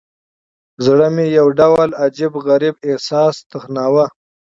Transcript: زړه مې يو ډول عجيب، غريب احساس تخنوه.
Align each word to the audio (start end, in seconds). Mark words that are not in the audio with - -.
زړه 0.85 1.07
مې 1.15 1.25
يو 1.37 1.47
ډول 1.59 1.89
عجيب، 2.03 2.33
غريب 2.47 2.75
احساس 2.89 3.35
تخنوه. 3.51 4.05